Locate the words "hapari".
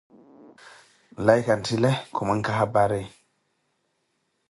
2.59-3.01